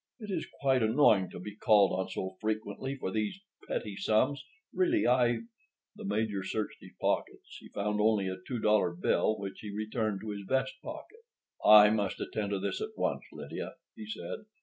"It 0.19 0.31
is 0.31 0.47
quite 0.61 0.81
annoying 0.81 1.29
to 1.29 1.39
be 1.39 1.55
called 1.55 1.91
on 1.91 2.09
so 2.09 2.35
frequently 2.41 2.95
for 2.97 3.11
these 3.11 3.39
petty 3.67 3.95
sums, 3.95 4.43
Really, 4.73 5.05
I—" 5.05 5.41
The 5.95 6.05
Major 6.05 6.43
searched 6.43 6.79
his 6.81 6.89
pockets. 6.99 7.57
He 7.59 7.69
found 7.69 8.01
only 8.01 8.27
a 8.27 8.37
two 8.47 8.57
dollar 8.57 8.93
bill, 8.95 9.37
which 9.37 9.59
he 9.59 9.69
returned 9.69 10.21
to 10.21 10.31
his 10.31 10.41
vest 10.49 10.73
pocket. 10.81 11.19
"I 11.63 11.91
must 11.91 12.19
attend 12.19 12.49
to 12.49 12.57
this 12.59 12.81
at 12.81 12.97
once, 12.97 13.21
Lydia," 13.31 13.75
he 13.95 14.07
said. 14.07 14.45